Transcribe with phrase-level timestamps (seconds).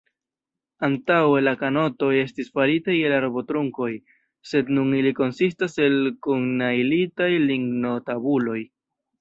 [0.85, 3.91] Antaŭe la kanotoj estis faritaj el arbotrunkoj,
[4.53, 8.61] sed nun ili konsistas el kunnajlitaj lignotabuloj.